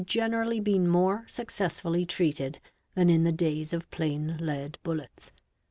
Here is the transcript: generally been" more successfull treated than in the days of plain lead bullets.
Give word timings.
generally 0.07 0.59
been" 0.59 0.87
more 0.87 1.25
successfull 1.29 2.07
treated 2.07 2.57
than 2.95 3.07
in 3.07 3.23
the 3.23 3.31
days 3.31 3.71
of 3.71 3.87
plain 3.91 4.35
lead 4.41 4.79
bullets. 4.81 5.31